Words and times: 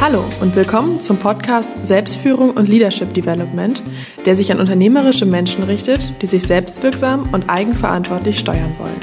Hallo 0.00 0.24
und 0.40 0.56
willkommen 0.56 1.02
zum 1.02 1.18
Podcast 1.18 1.86
Selbstführung 1.86 2.52
und 2.52 2.70
Leadership 2.70 3.12
Development, 3.12 3.82
der 4.24 4.34
sich 4.34 4.50
an 4.50 4.58
unternehmerische 4.58 5.26
Menschen 5.26 5.62
richtet, 5.62 6.22
die 6.22 6.26
sich 6.26 6.44
selbstwirksam 6.44 7.28
und 7.34 7.50
eigenverantwortlich 7.50 8.38
steuern 8.38 8.74
wollen. 8.78 8.98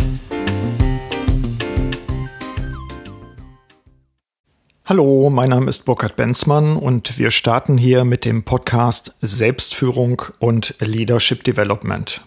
Hallo, 4.86 5.29
mein 5.29 5.52
Name 5.52 5.70
ist 5.70 5.86
Burkhard 5.86 6.15
Benzmann 6.15 6.78
und 6.78 7.20
wir 7.20 7.29
starten 7.29 7.77
hier 7.77 8.04
mit 8.04 8.25
dem 8.25 8.41
Podcast 8.41 9.16
Selbstführung 9.21 10.23
und 10.39 10.73
Leadership 10.79 11.43
Development. 11.43 12.25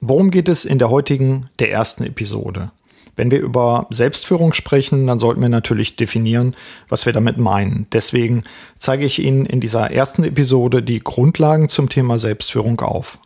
Worum 0.00 0.32
geht 0.32 0.48
es 0.48 0.64
in 0.64 0.80
der 0.80 0.90
heutigen, 0.90 1.48
der 1.60 1.70
ersten 1.70 2.02
Episode? 2.02 2.72
Wenn 3.18 3.32
wir 3.32 3.40
über 3.40 3.88
Selbstführung 3.90 4.54
sprechen, 4.54 5.08
dann 5.08 5.18
sollten 5.18 5.42
wir 5.42 5.48
natürlich 5.48 5.96
definieren, 5.96 6.54
was 6.88 7.04
wir 7.04 7.12
damit 7.12 7.36
meinen. 7.36 7.88
Deswegen 7.92 8.44
zeige 8.78 9.04
ich 9.04 9.18
Ihnen 9.18 9.44
in 9.44 9.58
dieser 9.60 9.90
ersten 9.90 10.22
Episode 10.22 10.84
die 10.84 11.00
Grundlagen 11.00 11.68
zum 11.68 11.88
Thema 11.88 12.20
Selbstführung 12.20 12.80
auf. 12.80 13.18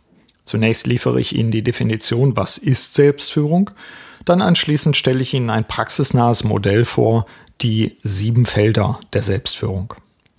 Zunächst 0.45 0.87
liefere 0.87 1.19
ich 1.19 1.35
Ihnen 1.35 1.51
die 1.51 1.61
Definition, 1.61 2.35
was 2.35 2.57
ist 2.57 2.95
Selbstführung. 2.95 3.69
Dann 4.25 4.41
anschließend 4.41 4.97
stelle 4.97 5.21
ich 5.21 5.35
Ihnen 5.35 5.51
ein 5.51 5.67
praxisnahes 5.67 6.43
Modell 6.43 6.85
vor, 6.85 7.27
die 7.61 7.99
sieben 8.01 8.45
Felder 8.45 8.99
der 9.13 9.21
Selbstführung. 9.21 9.93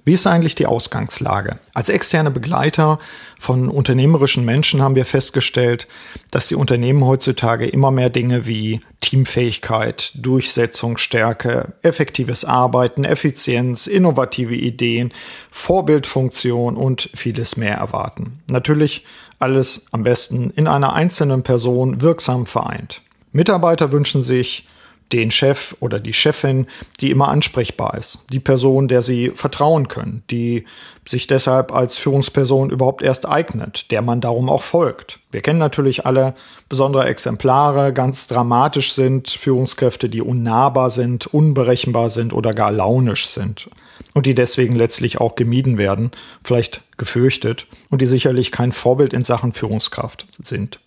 Wie 0.06 0.12
ist 0.12 0.26
eigentlich 0.26 0.54
die 0.54 0.66
Ausgangslage? 0.66 1.58
Als 1.72 1.88
externe 1.88 2.30
Begleiter 2.30 2.98
von 3.40 3.70
unternehmerischen 3.70 4.44
Menschen 4.44 4.82
haben 4.82 4.96
wir 4.96 5.06
festgestellt, 5.06 5.88
dass 6.30 6.48
die 6.48 6.56
Unternehmen 6.56 7.04
heutzutage 7.04 7.66
immer 7.66 7.90
mehr 7.90 8.10
Dinge 8.10 8.46
wie 8.46 8.80
Teamfähigkeit, 9.00 10.12
Durchsetzungsstärke, 10.14 11.72
effektives 11.80 12.44
Arbeiten, 12.44 13.04
Effizienz, 13.04 13.86
innovative 13.86 14.54
Ideen, 14.54 15.10
Vorbildfunktion 15.50 16.77
und 16.77 17.08
vieles 17.14 17.56
mehr 17.56 17.77
erwarten. 17.77 18.41
Natürlich 18.50 19.06
alles 19.38 19.86
am 19.91 20.02
besten 20.02 20.50
in 20.50 20.69
einer 20.69 20.92
einzelnen 20.92 21.42
Person 21.42 22.02
wirksam 22.02 22.44
vereint. 22.44 23.00
Mitarbeiter 23.32 23.91
wünschen 23.91 24.22
sich 24.22 24.69
den 25.12 25.30
Chef 25.30 25.77
oder 25.80 26.00
die 26.00 26.12
Chefin, 26.12 26.66
die 27.00 27.10
immer 27.10 27.28
ansprechbar 27.28 27.97
ist, 27.97 28.24
die 28.33 28.41
Person, 28.41 28.88
der 28.88 29.02
sie 29.02 29.30
vertrauen 29.34 29.88
können, 29.88 30.22
die 30.30 30.64
sich 31.06 31.27
deshalb 31.27 31.72
als 31.72 31.98
Führungsperson 31.98 32.70
überhaupt 32.70 33.02
erst 33.02 33.28
eignet, 33.28 33.91
der 33.91 34.02
man 34.02 34.20
darum 34.20 34.48
auch 34.48 34.62
folgt. 34.62 35.20
Wir 35.30 35.42
kennen 35.42 35.58
natürlich 35.58 36.06
alle 36.06 36.34
besondere 36.69 37.05
Exemplare, 37.05 37.92
ganz 37.92 38.27
dramatisch 38.27 38.92
sind 38.92 39.28
Führungskräfte, 39.30 40.08
die 40.08 40.22
unnahbar 40.22 40.91
sind, 40.91 41.27
unberechenbar 41.27 42.10
sind 42.10 42.32
oder 42.32 42.55
gar 42.55 42.72
launisch 42.72 43.27
sind 43.27 43.69
und 44.14 44.27
die 44.27 44.34
deswegen 44.34 44.75
letztlich 44.75 45.20
auch 45.20 45.34
gemieden 45.34 45.77
werden, 45.77 46.12
vielleicht 46.42 46.82
gefürchtet 46.97 47.66
und 47.91 48.00
die 48.00 48.06
sicherlich 48.06 48.50
kein 48.50 48.72
Vorbild 48.72 49.12
in 49.12 49.25
Sachen 49.25 49.52
Führungskraft 49.52 50.27
sind. 50.42 50.80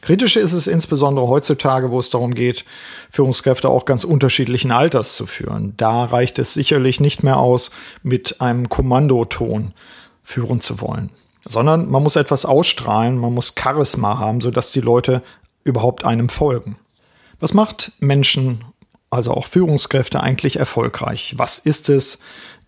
Kritisch 0.00 0.36
ist 0.36 0.52
es 0.52 0.66
insbesondere 0.66 1.26
heutzutage, 1.28 1.90
wo 1.90 1.98
es 1.98 2.10
darum 2.10 2.34
geht, 2.34 2.64
Führungskräfte 3.10 3.68
auch 3.68 3.84
ganz 3.84 4.04
unterschiedlichen 4.04 4.70
Alters 4.70 5.16
zu 5.16 5.26
führen. 5.26 5.74
Da 5.76 6.04
reicht 6.04 6.38
es 6.38 6.54
sicherlich 6.54 7.00
nicht 7.00 7.22
mehr 7.22 7.38
aus, 7.38 7.70
mit 8.02 8.40
einem 8.40 8.68
Kommandoton 8.68 9.72
führen 10.22 10.60
zu 10.60 10.80
wollen, 10.80 11.10
sondern 11.46 11.90
man 11.90 12.02
muss 12.02 12.16
etwas 12.16 12.44
ausstrahlen, 12.44 13.18
man 13.18 13.34
muss 13.34 13.54
Charisma 13.58 14.18
haben, 14.18 14.40
sodass 14.40 14.72
die 14.72 14.80
Leute 14.80 15.22
überhaupt 15.64 16.04
einem 16.04 16.28
folgen. 16.28 16.76
Was 17.40 17.54
macht 17.54 17.92
Menschen, 17.98 18.64
also 19.10 19.32
auch 19.32 19.46
Führungskräfte, 19.46 20.20
eigentlich 20.20 20.58
erfolgreich? 20.58 21.34
Was 21.36 21.58
ist 21.58 21.88
es, 21.88 22.18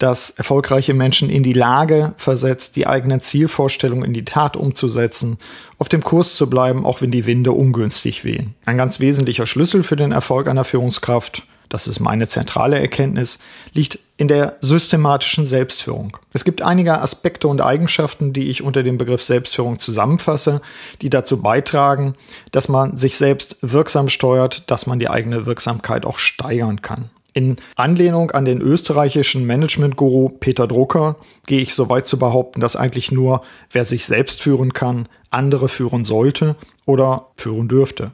das 0.00 0.30
erfolgreiche 0.30 0.94
Menschen 0.94 1.28
in 1.28 1.42
die 1.42 1.52
Lage 1.52 2.14
versetzt, 2.16 2.76
die 2.76 2.86
eigenen 2.86 3.20
Zielvorstellungen 3.20 4.04
in 4.04 4.14
die 4.14 4.24
Tat 4.24 4.56
umzusetzen, 4.56 5.38
auf 5.78 5.90
dem 5.90 6.02
Kurs 6.02 6.36
zu 6.36 6.48
bleiben, 6.48 6.86
auch 6.86 7.02
wenn 7.02 7.10
die 7.10 7.26
Winde 7.26 7.52
ungünstig 7.52 8.24
wehen. 8.24 8.54
Ein 8.64 8.78
ganz 8.78 8.98
wesentlicher 8.98 9.46
Schlüssel 9.46 9.82
für 9.82 9.96
den 9.96 10.12
Erfolg 10.12 10.48
einer 10.48 10.64
Führungskraft, 10.64 11.42
das 11.70 11.86
ist 11.86 12.00
meine 12.00 12.28
zentrale 12.28 12.78
Erkenntnis, 12.78 13.38
liegt 13.72 13.98
in 14.18 14.28
der 14.28 14.56
systematischen 14.60 15.46
Selbstführung. 15.46 16.16
Es 16.34 16.44
gibt 16.44 16.60
einige 16.60 17.00
Aspekte 17.00 17.48
und 17.48 17.62
Eigenschaften, 17.62 18.34
die 18.34 18.50
ich 18.50 18.62
unter 18.62 18.82
dem 18.82 18.98
Begriff 18.98 19.22
Selbstführung 19.22 19.78
zusammenfasse, 19.78 20.60
die 21.00 21.08
dazu 21.08 21.40
beitragen, 21.40 22.16
dass 22.52 22.68
man 22.68 22.98
sich 22.98 23.16
selbst 23.16 23.56
wirksam 23.62 24.10
steuert, 24.10 24.70
dass 24.70 24.86
man 24.86 24.98
die 24.98 25.08
eigene 25.08 25.46
Wirksamkeit 25.46 26.04
auch 26.04 26.18
steigern 26.18 26.82
kann. 26.82 27.08
In 27.32 27.56
Anlehnung 27.76 28.32
an 28.32 28.44
den 28.44 28.60
österreichischen 28.60 29.46
Management-Guru 29.46 30.28
Peter 30.28 30.66
Drucker 30.66 31.16
gehe 31.46 31.60
ich 31.60 31.74
so 31.74 31.88
weit 31.88 32.08
zu 32.08 32.18
behaupten, 32.18 32.60
dass 32.60 32.74
eigentlich 32.74 33.12
nur 33.12 33.42
wer 33.70 33.84
sich 33.84 34.04
selbst 34.04 34.42
führen 34.42 34.72
kann, 34.72 35.08
andere 35.30 35.68
führen 35.68 36.04
sollte 36.04 36.56
oder 36.84 37.28
führen 37.36 37.68
dürfte. 37.68 38.10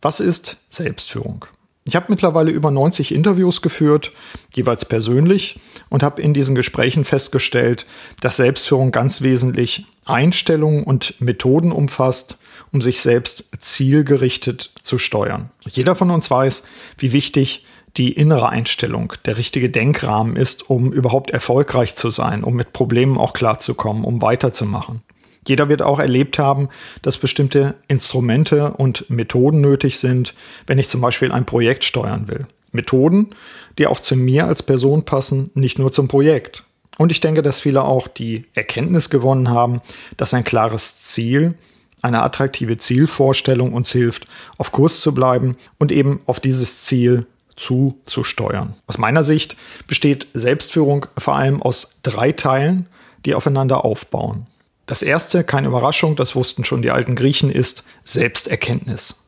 Was 0.00 0.20
ist 0.20 0.58
Selbstführung? 0.68 1.46
Ich 1.86 1.96
habe 1.96 2.06
mittlerweile 2.08 2.50
über 2.50 2.70
90 2.70 3.14
Interviews 3.14 3.60
geführt, 3.60 4.12
jeweils 4.54 4.86
persönlich, 4.86 5.60
und 5.90 6.02
habe 6.02 6.22
in 6.22 6.32
diesen 6.32 6.54
Gesprächen 6.54 7.04
festgestellt, 7.04 7.84
dass 8.22 8.36
Selbstführung 8.36 8.90
ganz 8.90 9.20
wesentlich 9.20 9.86
Einstellungen 10.06 10.84
und 10.84 11.20
Methoden 11.20 11.72
umfasst, 11.72 12.38
um 12.72 12.80
sich 12.80 13.02
selbst 13.02 13.50
zielgerichtet 13.58 14.72
zu 14.82 14.98
steuern. 14.98 15.50
Jeder 15.68 15.94
von 15.94 16.10
uns 16.10 16.30
weiß, 16.30 16.62
wie 16.96 17.12
wichtig 17.12 17.66
die 17.98 18.12
innere 18.12 18.48
Einstellung, 18.48 19.12
der 19.26 19.36
richtige 19.36 19.68
Denkrahmen 19.68 20.36
ist, 20.36 20.68
um 20.68 20.90
überhaupt 20.90 21.30
erfolgreich 21.30 21.94
zu 21.96 22.10
sein, 22.10 22.44
um 22.44 22.54
mit 22.54 22.72
Problemen 22.72 23.18
auch 23.18 23.34
klarzukommen, 23.34 24.04
um 24.04 24.22
weiterzumachen. 24.22 25.02
Jeder 25.46 25.68
wird 25.68 25.82
auch 25.82 25.98
erlebt 25.98 26.38
haben, 26.38 26.68
dass 27.02 27.18
bestimmte 27.18 27.74
Instrumente 27.88 28.72
und 28.72 29.08
Methoden 29.10 29.60
nötig 29.60 29.98
sind, 29.98 30.34
wenn 30.66 30.78
ich 30.78 30.88
zum 30.88 31.00
Beispiel 31.00 31.32
ein 31.32 31.46
Projekt 31.46 31.84
steuern 31.84 32.28
will. 32.28 32.46
Methoden, 32.72 33.30
die 33.78 33.86
auch 33.86 34.00
zu 34.00 34.16
mir 34.16 34.46
als 34.46 34.62
Person 34.62 35.04
passen, 35.04 35.50
nicht 35.54 35.78
nur 35.78 35.92
zum 35.92 36.08
Projekt. 36.08 36.64
Und 36.98 37.12
ich 37.12 37.20
denke, 37.20 37.42
dass 37.42 37.60
viele 37.60 37.82
auch 37.82 38.08
die 38.08 38.46
Erkenntnis 38.54 39.10
gewonnen 39.10 39.50
haben, 39.50 39.80
dass 40.16 40.34
ein 40.34 40.44
klares 40.44 41.00
Ziel, 41.00 41.54
eine 42.02 42.22
attraktive 42.22 42.76
Zielvorstellung 42.76 43.72
uns 43.72 43.90
hilft, 43.90 44.26
auf 44.58 44.72
Kurs 44.72 45.00
zu 45.00 45.14
bleiben 45.14 45.56
und 45.78 45.90
eben 45.90 46.20
auf 46.26 46.38
dieses 46.38 46.84
Ziel 46.84 47.26
zuzusteuern. 47.56 48.74
Aus 48.86 48.98
meiner 48.98 49.24
Sicht 49.24 49.56
besteht 49.86 50.26
Selbstführung 50.34 51.06
vor 51.16 51.36
allem 51.36 51.62
aus 51.62 51.98
drei 52.02 52.32
Teilen, 52.32 52.88
die 53.24 53.34
aufeinander 53.34 53.84
aufbauen. 53.84 54.46
Das 54.86 55.02
erste, 55.02 55.44
keine 55.44 55.68
Überraschung, 55.68 56.16
das 56.16 56.36
wussten 56.36 56.64
schon 56.64 56.82
die 56.82 56.90
alten 56.90 57.14
Griechen, 57.14 57.50
ist 57.50 57.84
Selbsterkenntnis. 58.04 59.22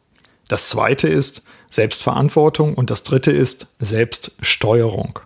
Das 0.48 0.68
zweite 0.68 1.08
ist 1.08 1.42
Selbstverantwortung 1.70 2.74
und 2.74 2.90
das 2.90 3.02
dritte 3.02 3.32
ist 3.32 3.66
Selbststeuerung. 3.78 5.18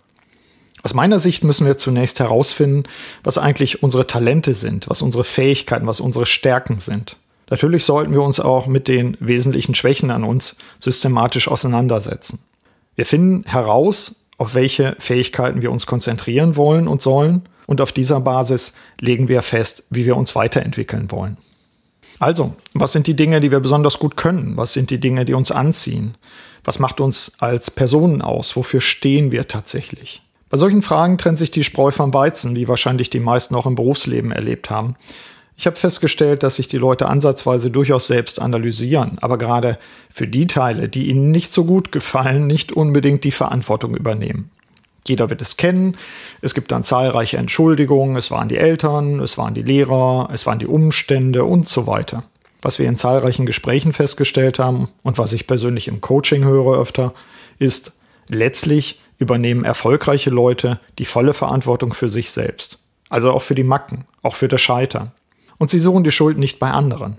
Aus 0.83 0.95
meiner 0.95 1.21
Sicht 1.21 1.45
müssen 1.45 1.67
wir 1.67 1.77
zunächst 1.77 2.21
herausfinden, 2.21 2.85
was 3.23 3.37
eigentlich 3.37 3.83
unsere 3.83 4.07
Talente 4.07 4.55
sind, 4.55 4.89
was 4.89 5.03
unsere 5.03 5.25
Fähigkeiten, 5.25 5.87
was 5.87 6.01
unsere 6.01 6.25
Stärken 6.25 6.81
sind. 6.81 7.17
Natürlich 7.51 7.85
sollten 7.85 8.13
wir 8.13 8.23
uns 8.23 8.41
auch 8.41 8.67
mit 8.67 8.89
den 8.89 9.17
wesentlichen 9.21 9.75
Schwächen 9.75 10.11
an 10.11 10.25
uns 10.25 10.57
systematisch 10.79 11.49
auseinandersetzen. 11.49 12.39
Wir 12.95 13.05
finden 13.05 13.45
heraus, 13.47 14.25
auf 14.39 14.55
welche 14.55 14.97
Fähigkeiten 15.01 15.61
wir 15.61 15.71
uns 15.71 15.85
konzentrieren 15.85 16.57
wollen 16.57 16.89
und 16.89 17.03
sollen 17.03 17.43
und 17.71 17.81
auf 17.81 17.93
dieser 17.93 18.19
Basis 18.19 18.73
legen 19.01 19.29
wir 19.29 19.43
fest, 19.43 19.85
wie 19.91 20.05
wir 20.05 20.17
uns 20.17 20.35
weiterentwickeln 20.35 21.13
wollen. 21.13 21.37
Also, 22.19 22.53
was 22.75 22.91
sind 22.91 23.07
die 23.07 23.15
Dinge, 23.15 23.41
die 23.41 23.53
wir 23.53 23.61
besonders 23.61 24.01
gut 24.01 24.17
können? 24.17 24.57
Was 24.57 24.73
sind 24.73 24.91
die 24.91 24.99
Dinge, 24.99 25.25
die 25.25 25.35
uns 25.35 25.53
anziehen? 25.53 26.17
Was 26.65 26.81
macht 26.81 27.01
uns 27.01 27.35
als 27.39 27.71
Personen 27.71 28.23
aus? 28.23 28.57
Wofür 28.57 28.81
stehen 28.81 29.31
wir 29.31 29.47
tatsächlich? 29.47 30.21
Bei 30.49 30.59
solchen 30.59 30.83
Fragen 30.83 31.17
trennt 31.17 31.39
sich 31.39 31.53
die 31.53 31.63
Spreu 31.63 31.93
vom 31.93 32.13
Weizen, 32.13 32.57
wie 32.57 32.67
wahrscheinlich 32.67 33.09
die 33.09 33.21
meisten 33.21 33.55
auch 33.55 33.67
im 33.67 33.77
Berufsleben 33.77 34.33
erlebt 34.33 34.69
haben. 34.69 34.97
Ich 35.57 35.69
habe 35.69 35.77
festgestellt, 35.77 36.43
dass 36.43 36.57
sich 36.57 36.67
die 36.67 36.77
Leute 36.77 37.07
ansatzweise 37.07 37.71
durchaus 37.71 38.09
selbst 38.09 38.41
analysieren, 38.41 39.19
aber 39.21 39.39
gerade 39.39 39.79
für 40.13 40.27
die 40.27 40.49
Teile, 40.49 40.89
die 40.89 41.09
ihnen 41.09 41.31
nicht 41.31 41.53
so 41.53 41.65
gut 41.67 41.93
gefallen, 41.93 42.49
nicht 42.49 42.73
unbedingt 42.73 43.23
die 43.23 43.31
Verantwortung 43.31 43.95
übernehmen. 43.95 44.51
Jeder 45.07 45.31
wird 45.31 45.43
es 45.43 45.57
kennen. 45.57 45.97
Es 46.43 46.55
gibt 46.55 46.73
dann 46.73 46.85
zahlreiche 46.85 47.37
Entschuldigungen. 47.37 48.17
Es 48.17 48.31
waren 48.31 48.49
die 48.49 48.59
Eltern, 48.59 49.21
es 49.21 49.39
waren 49.39 49.55
die 49.55 49.63
Lehrer, 49.63 50.29
es 50.33 50.47
waren 50.47 50.59
die 50.59 50.67
Umstände 50.67 51.45
und 51.45 51.69
so 51.69 51.87
weiter. 51.87 52.25
Was 52.63 52.79
wir 52.79 52.89
in 52.89 52.99
zahlreichen 52.99 53.47
Gesprächen 53.47 53.93
festgestellt 53.93 54.59
haben 54.59 54.89
und 55.03 55.17
was 55.17 55.33
ich 55.33 55.47
persönlich 55.47 55.89
im 55.89 56.01
Coaching 56.01 56.45
höre 56.45 56.79
öfter, 56.79 57.15
ist, 57.59 57.93
letztlich 58.29 59.01
übernehmen 59.19 59.65
erfolgreiche 59.65 60.31
Leute 60.31 60.79
die 60.99 61.05
volle 61.05 61.35
Verantwortung 61.35 61.95
für 61.95 62.09
sich 62.09 62.31
selbst. 62.31 62.79
Also 63.09 63.33
auch 63.33 63.43
für 63.43 63.55
die 63.55 63.65
Macken, 63.65 64.05
auch 64.23 64.35
für 64.35 64.49
das 64.49 64.61
Scheitern 64.61 65.13
und 65.61 65.69
sie 65.69 65.79
suchen 65.79 66.05
die 66.05 66.11
Schuld 66.11 66.39
nicht 66.39 66.59
bei 66.59 66.71
anderen. 66.71 67.19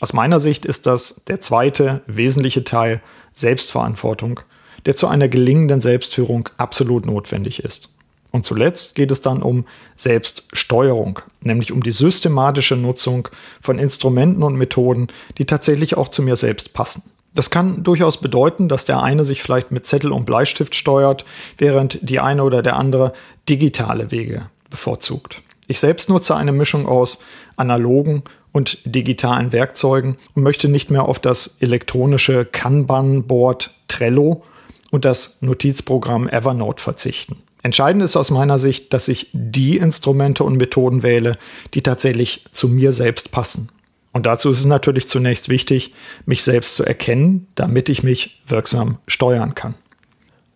Aus 0.00 0.14
meiner 0.14 0.40
Sicht 0.40 0.64
ist 0.64 0.86
das 0.86 1.22
der 1.28 1.40
zweite 1.42 2.00
wesentliche 2.06 2.64
Teil 2.64 3.02
Selbstverantwortung, 3.34 4.40
der 4.86 4.96
zu 4.96 5.08
einer 5.08 5.28
gelingenden 5.28 5.80
Selbstführung 5.80 6.48
absolut 6.56 7.04
notwendig 7.04 7.62
ist. 7.62 7.90
Und 8.30 8.44
zuletzt 8.44 8.94
geht 8.94 9.10
es 9.10 9.20
dann 9.20 9.42
um 9.42 9.64
Selbststeuerung, 9.96 11.20
nämlich 11.40 11.72
um 11.72 11.82
die 11.82 11.92
systematische 11.92 12.76
Nutzung 12.76 13.28
von 13.60 13.78
Instrumenten 13.78 14.42
und 14.42 14.56
Methoden, 14.56 15.08
die 15.38 15.46
tatsächlich 15.46 15.96
auch 15.96 16.08
zu 16.08 16.22
mir 16.22 16.36
selbst 16.36 16.72
passen. 16.72 17.02
Das 17.34 17.50
kann 17.50 17.82
durchaus 17.82 18.20
bedeuten, 18.20 18.68
dass 18.68 18.84
der 18.84 19.02
eine 19.02 19.24
sich 19.24 19.42
vielleicht 19.42 19.70
mit 19.70 19.86
Zettel 19.86 20.12
und 20.12 20.24
Bleistift 20.24 20.74
steuert, 20.74 21.24
während 21.58 21.98
die 22.02 22.20
eine 22.20 22.44
oder 22.44 22.62
der 22.62 22.76
andere 22.76 23.12
digitale 23.48 24.10
Wege 24.10 24.50
bevorzugt. 24.70 25.42
Ich 25.66 25.80
selbst 25.80 26.08
nutze 26.08 26.36
eine 26.36 26.52
Mischung 26.52 26.86
aus 26.86 27.18
analogen 27.56 28.22
und 28.52 28.78
digitalen 28.84 29.52
Werkzeugen 29.52 30.16
und 30.34 30.42
möchte 30.42 30.68
nicht 30.68 30.90
mehr 30.90 31.04
auf 31.04 31.18
das 31.18 31.56
elektronische 31.60 32.44
Kanban-Board 32.44 33.74
Trello 33.88 34.44
und 34.90 35.04
das 35.04 35.38
Notizprogramm 35.40 36.28
Evernote 36.28 36.82
verzichten. 36.82 37.42
Entscheidend 37.62 38.02
ist 38.02 38.16
aus 38.16 38.30
meiner 38.30 38.58
Sicht, 38.58 38.92
dass 38.92 39.08
ich 39.08 39.28
die 39.32 39.76
Instrumente 39.76 40.44
und 40.44 40.56
Methoden 40.56 41.02
wähle, 41.02 41.36
die 41.74 41.82
tatsächlich 41.82 42.44
zu 42.52 42.68
mir 42.68 42.92
selbst 42.92 43.32
passen. 43.32 43.70
Und 44.12 44.24
dazu 44.24 44.50
ist 44.50 44.60
es 44.60 44.66
natürlich 44.66 45.08
zunächst 45.08 45.48
wichtig, 45.48 45.92
mich 46.26 46.42
selbst 46.42 46.76
zu 46.76 46.84
erkennen, 46.84 47.48
damit 47.54 47.88
ich 47.88 48.02
mich 48.02 48.40
wirksam 48.46 48.98
steuern 49.06 49.54
kann. 49.54 49.74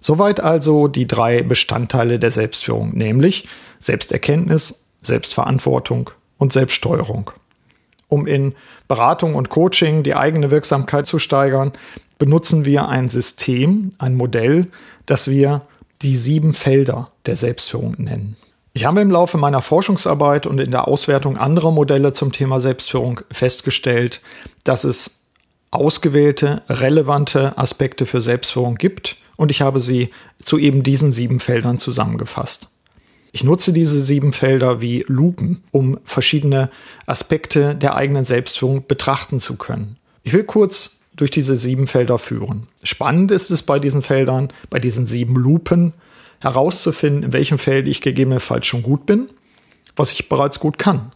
Soweit 0.01 0.41
also 0.41 0.89
die 0.89 1.07
drei 1.07 1.43
Bestandteile 1.43 2.19
der 2.19 2.31
Selbstführung, 2.31 2.97
nämlich 2.97 3.49
Selbsterkenntnis, 3.79 4.87
Selbstverantwortung 5.03 6.11
und 6.39 6.53
Selbststeuerung. 6.53 7.33
Um 8.09 8.27
in 8.27 8.55
Beratung 8.89 9.35
und 9.35 9.51
Coaching 9.51 10.03
die 10.03 10.15
eigene 10.15 10.51
Wirksamkeit 10.51 11.07
zu 11.07 11.19
steigern, 11.19 11.73
benutzen 12.21 12.65
wir 12.65 12.87
ein 12.87 13.09
System, 13.09 13.91
ein 13.99 14.15
Modell, 14.15 14.69
das 15.07 15.29
wir 15.29 15.63
die 16.03 16.17
sieben 16.17 16.55
Felder 16.55 17.11
der 17.27 17.37
Selbstführung 17.37 17.97
nennen. 17.99 18.37
Ich 18.73 18.85
habe 18.85 19.01
im 19.01 19.11
Laufe 19.11 19.39
meiner 19.39 19.63
Forschungsarbeit 19.63 20.47
und 20.47 20.61
in 20.61 20.71
der 20.71 20.87
Auswertung 20.87 21.37
anderer 21.37 21.73
Modelle 21.73 22.13
zum 22.13 22.31
Thema 22.31 22.61
Selbstführung 22.61 23.23
festgestellt, 23.33 24.21
dass 24.63 24.85
es 24.85 25.23
ausgewählte, 25.73 26.63
relevante 26.69 27.59
Aspekte 27.59 28.07
für 28.07 28.21
Selbstführung 28.21 28.77
gibt 28.77 29.17
und 29.37 29.51
ich 29.51 29.63
habe 29.63 29.81
sie 29.81 30.11
zu 30.41 30.59
eben 30.59 30.83
diesen 30.83 31.13
sieben 31.13 31.41
Feldern 31.41 31.79
zusammengefasst. 31.79 32.69
Ich 33.33 33.45
nutze 33.45 33.73
diese 33.73 34.01
sieben 34.01 34.33
Felder 34.33 34.83
wie 34.83 35.05
Lupen, 35.09 35.63
um 35.71 35.99
verschiedene 36.05 36.71
Aspekte 37.07 37.75
der 37.75 37.97
eigenen 37.97 38.25
Selbstführung 38.25 38.87
betrachten 38.87 39.41
zu 39.41 39.57
können. 39.57 39.97
Ich 40.23 40.33
will 40.35 40.45
kurz 40.45 41.00
durch 41.21 41.31
diese 41.31 41.57
sieben 41.57 41.87
Felder 41.87 42.19
führen. 42.19 42.67
Spannend 42.83 43.31
ist 43.31 43.51
es 43.51 43.63
bei 43.63 43.79
diesen 43.79 44.03
Feldern, 44.03 44.53
bei 44.71 44.79
diesen 44.79 45.07
sieben 45.07 45.37
Lupen, 45.37 45.93
herauszufinden, 46.41 47.25
in 47.25 47.33
welchem 47.33 47.59
Feld 47.59 47.87
ich 47.87 48.01
gegebenenfalls 48.01 48.67
schon 48.67 48.83
gut 48.83 49.07
bin, 49.07 49.29
was 49.95 50.13
ich 50.13 50.29
bereits 50.29 50.59
gut 50.59 50.79
kann. 50.79 51.13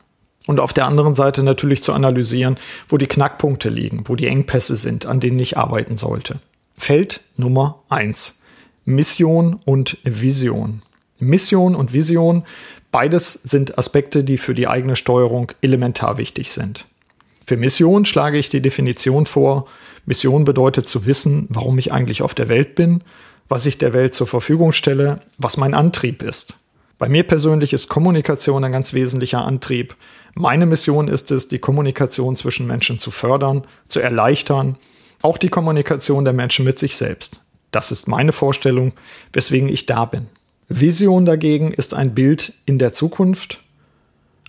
Und 0.47 0.61
auf 0.61 0.75
der 0.75 0.87
anderen 0.87 1.15
Seite 1.15 1.43
natürlich 1.43 1.83
zu 1.83 1.95
analysieren, 1.95 2.57
wo 2.89 2.99
die 2.99 3.07
Knackpunkte 3.07 3.71
liegen, 3.71 4.05
wo 4.07 4.15
die 4.15 4.27
Engpässe 4.27 4.77
sind, 4.77 5.07
an 5.07 5.21
denen 5.21 5.39
ich 5.39 5.57
arbeiten 5.57 5.97
sollte. 5.97 6.41
Feld 6.77 7.23
Nummer 7.37 7.83
eins: 7.89 8.43
Mission 8.85 9.59
und 9.65 9.97
Vision. 10.05 10.83
Mission 11.19 11.75
und 11.75 11.95
Vision, 11.95 12.45
beides 12.93 13.33
sind 13.33 13.79
Aspekte, 13.79 14.25
die 14.25 14.37
für 14.37 14.55
die 14.55 14.69
eigene 14.69 14.97
Steuerung 14.97 15.53
elementar 15.63 16.19
wichtig 16.19 16.53
sind. 16.53 16.85
Für 17.47 17.57
Mission 17.57 18.05
schlage 18.05 18.37
ich 18.37 18.49
die 18.49 18.61
Definition 18.61 19.27
vor. 19.27 19.67
Mission 20.07 20.45
bedeutet 20.45 20.89
zu 20.89 21.07
wissen, 21.07 21.47
warum 21.49 21.79
ich 21.79 21.93
eigentlich 21.93 22.23
auf 22.23 22.35
der 22.35 22.49
Welt 22.49 22.75
bin, 22.75 23.03
was 23.49 23.67
ich 23.67 23.79
der 23.79 23.93
Welt 23.93 24.15
zur 24.15 24.27
Verfügung 24.27 24.73
stelle, 24.73 25.21
was 25.39 25.57
mein 25.57 25.75
Antrieb 25.75 26.23
ist. 26.23 26.57
Bei 26.99 27.09
mir 27.09 27.25
persönlich 27.25 27.73
ist 27.73 27.89
Kommunikation 27.89 28.65
ein 28.65 28.73
ganz 28.73 28.93
wesentlicher 28.93 29.45
Antrieb. 29.45 29.97
Meine 30.35 30.67
Mission 30.67 31.09
ist 31.09 31.31
es, 31.31 31.49
die 31.49 31.59
Kommunikation 31.59 32.37
zwischen 32.37 32.67
Menschen 32.67 32.99
zu 32.99 33.11
fördern, 33.11 33.67
zu 33.89 34.01
erleichtern, 34.01 34.77
auch 35.21 35.39
die 35.39 35.49
Kommunikation 35.49 36.25
der 36.25 36.35
Menschen 36.35 36.65
mit 36.65 36.79
sich 36.79 36.97
selbst. 36.97 37.41
Das 37.71 37.91
ist 37.91 38.07
meine 38.07 38.33
Vorstellung, 38.33 38.93
weswegen 39.33 39.69
ich 39.69 39.87
da 39.87 40.05
bin. 40.05 40.27
Vision 40.69 41.25
dagegen 41.25 41.73
ist 41.73 41.95
ein 41.95 42.15
Bild 42.15 42.53
in 42.67 42.79
der 42.79 42.93
Zukunft, 42.93 43.61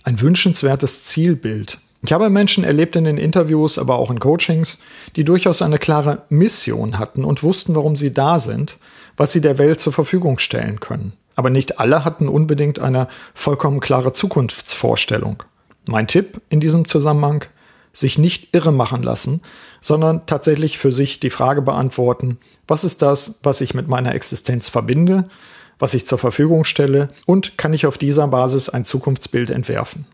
ein 0.04 0.20
wünschenswertes 0.20 1.04
Zielbild, 1.04 1.78
ich 2.06 2.12
habe 2.12 2.30
Menschen 2.30 2.62
erlebt 2.62 2.94
in 2.94 3.02
den 3.02 3.18
Interviews, 3.18 3.78
aber 3.78 3.96
auch 3.96 4.12
in 4.12 4.20
Coachings, 4.20 4.78
die 5.16 5.24
durchaus 5.24 5.60
eine 5.60 5.78
klare 5.78 6.22
Mission 6.28 7.00
hatten 7.00 7.24
und 7.24 7.42
wussten, 7.42 7.74
warum 7.74 7.96
sie 7.96 8.12
da 8.12 8.38
sind, 8.38 8.76
was 9.16 9.32
sie 9.32 9.40
der 9.40 9.58
Welt 9.58 9.80
zur 9.80 9.92
Verfügung 9.92 10.38
stellen 10.38 10.78
können. 10.78 11.14
Aber 11.34 11.50
nicht 11.50 11.80
alle 11.80 12.04
hatten 12.04 12.28
unbedingt 12.28 12.78
eine 12.78 13.08
vollkommen 13.34 13.80
klare 13.80 14.12
Zukunftsvorstellung. 14.12 15.42
Mein 15.86 16.06
Tipp 16.06 16.40
in 16.48 16.60
diesem 16.60 16.86
Zusammenhang, 16.86 17.44
sich 17.92 18.18
nicht 18.18 18.54
irre 18.54 18.72
machen 18.72 19.02
lassen, 19.02 19.40
sondern 19.80 20.26
tatsächlich 20.26 20.78
für 20.78 20.92
sich 20.92 21.18
die 21.18 21.30
Frage 21.30 21.62
beantworten, 21.62 22.38
was 22.68 22.84
ist 22.84 23.02
das, 23.02 23.40
was 23.42 23.60
ich 23.60 23.74
mit 23.74 23.88
meiner 23.88 24.14
Existenz 24.14 24.68
verbinde, 24.68 25.28
was 25.78 25.94
ich 25.94 26.06
zur 26.06 26.18
Verfügung 26.18 26.64
stelle 26.64 27.08
und 27.24 27.58
kann 27.58 27.74
ich 27.74 27.84
auf 27.84 27.98
dieser 27.98 28.28
Basis 28.28 28.68
ein 28.68 28.84
Zukunftsbild 28.84 29.50
entwerfen. 29.50 30.06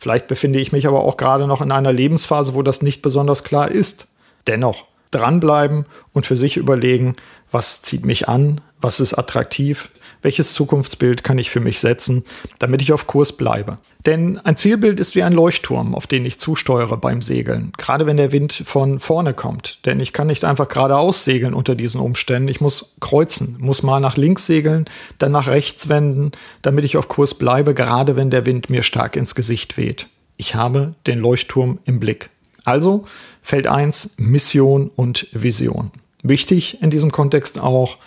Vielleicht 0.00 0.28
befinde 0.28 0.58
ich 0.58 0.72
mich 0.72 0.86
aber 0.86 1.04
auch 1.04 1.18
gerade 1.18 1.46
noch 1.46 1.60
in 1.60 1.70
einer 1.70 1.92
Lebensphase, 1.92 2.54
wo 2.54 2.62
das 2.62 2.80
nicht 2.80 3.02
besonders 3.02 3.44
klar 3.44 3.70
ist. 3.70 4.08
Dennoch 4.46 4.86
dranbleiben 5.10 5.84
und 6.14 6.24
für 6.24 6.36
sich 6.36 6.56
überlegen, 6.56 7.16
was 7.52 7.82
zieht 7.82 8.06
mich 8.06 8.26
an, 8.26 8.62
was 8.80 8.98
ist 8.98 9.12
attraktiv, 9.14 9.90
welches 10.22 10.54
Zukunftsbild 10.54 11.24
kann 11.24 11.38
ich 11.38 11.50
für 11.50 11.60
mich 11.60 11.80
setzen, 11.80 12.24
damit 12.58 12.82
ich 12.82 12.92
auf 12.92 13.06
Kurs 13.06 13.32
bleibe. 13.32 13.78
Denn 14.06 14.38
ein 14.38 14.56
Zielbild 14.56 14.98
ist 14.98 15.14
wie 15.14 15.22
ein 15.22 15.34
Leuchtturm, 15.34 15.94
auf 15.94 16.06
den 16.06 16.24
ich 16.24 16.40
zusteuere 16.40 16.96
beim 16.96 17.20
Segeln, 17.20 17.72
gerade 17.76 18.06
wenn 18.06 18.16
der 18.16 18.32
Wind 18.32 18.62
von 18.64 18.98
vorne 18.98 19.34
kommt. 19.34 19.84
Denn 19.84 20.00
ich 20.00 20.14
kann 20.14 20.28
nicht 20.28 20.44
einfach 20.44 20.68
geradeaus 20.68 21.24
segeln 21.24 21.52
unter 21.52 21.74
diesen 21.74 22.00
Umständen. 22.00 22.48
Ich 22.48 22.62
muss 22.62 22.96
kreuzen, 23.00 23.56
muss 23.60 23.82
mal 23.82 24.00
nach 24.00 24.16
links 24.16 24.46
segeln, 24.46 24.86
dann 25.18 25.32
nach 25.32 25.48
rechts 25.48 25.90
wenden, 25.90 26.32
damit 26.62 26.84
ich 26.86 26.96
auf 26.96 27.08
Kurs 27.08 27.34
bleibe, 27.34 27.74
gerade 27.74 28.16
wenn 28.16 28.30
der 28.30 28.46
Wind 28.46 28.70
mir 28.70 28.82
stark 28.82 29.16
ins 29.16 29.34
Gesicht 29.34 29.76
weht. 29.76 30.06
Ich 30.38 30.54
habe 30.54 30.94
den 31.06 31.18
Leuchtturm 31.18 31.78
im 31.84 32.00
Blick. 32.00 32.30
Also 32.64 33.04
Feld 33.42 33.66
1, 33.66 34.14
Mission 34.16 34.90
und 34.94 35.26
Vision. 35.32 35.90
Wichtig 36.22 36.82
in 36.82 36.90
diesem 36.90 37.12
Kontext 37.12 37.58
auch, 37.58 37.98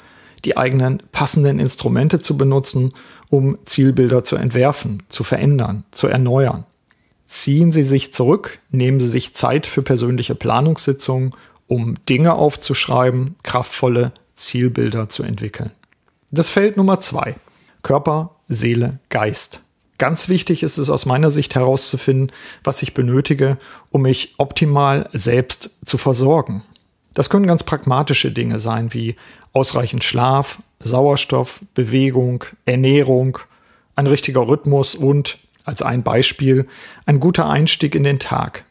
die 0.46 0.58
eigenen 0.58 1.02
passenden 1.12 1.60
Instrumente 1.60 2.20
zu 2.20 2.38
benutzen, 2.38 2.94
um 3.30 3.58
Zielbilder 3.66 4.24
zu 4.24 4.36
entwerfen, 4.36 5.04
zu 5.10 5.24
verändern, 5.24 5.86
zu 5.92 6.08
erneuern. 6.08 6.66
Ziehen 7.26 7.72
Sie 7.72 7.84
sich 7.84 8.14
zurück, 8.14 8.60
nehmen 8.70 9.00
Sie 9.00 9.08
sich 9.08 9.34
Zeit 9.34 9.66
für 9.66 9.82
persönliche 9.82 10.36
Planungssitzungen, 10.36 11.32
um 11.68 11.96
Dinge 12.08 12.34
aufzuschreiben, 12.34 13.36
kraftvolle 13.44 14.12
Zielbilder 14.36 15.10
zu 15.10 15.24
entwickeln. 15.24 15.72
Das 16.32 16.50
Feld 16.50 16.78
Nummer 16.78 17.00
zwei. 17.00 17.36
Körper, 17.82 18.36
Seele, 18.48 19.00
Geist. 19.10 19.62
Ganz 19.98 20.30
wichtig 20.30 20.64
ist 20.64 20.78
es 20.78 20.90
aus 20.90 21.06
meiner 21.06 21.32
Sicht 21.32 21.56
herauszufinden, 21.56 22.32
was 22.64 22.82
ich 22.82 22.94
benötige, 22.94 23.58
um 23.92 24.02
mich 24.04 24.36
optimal 24.38 25.10
selbst 25.14 25.70
zu 25.86 25.98
versorgen. 25.98 26.64
Das 27.14 27.30
können 27.30 27.48
ganz 27.48 27.64
pragmatische 27.64 28.32
Dinge 28.32 28.60
sein 28.60 28.94
wie 28.94 29.16
ausreichend 29.52 30.04
Schlaf, 30.04 30.60
Sauerstoff, 30.80 31.62
Bewegung, 31.74 32.44
Ernährung, 32.66 33.38
ein 33.96 34.08
richtiger 34.08 34.48
Rhythmus 34.48 34.96
und, 34.96 35.38
als 35.64 35.82
ein 35.82 36.04
Beispiel, 36.04 36.68
ein 37.06 37.20
guter 37.20 37.50
Einstieg 37.50 37.96
in 37.96 38.04
den 38.04 38.20
Tag. 38.20 38.66